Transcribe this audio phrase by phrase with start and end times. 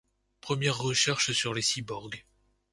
[0.41, 2.25] Première recherche sur les Cyborgs.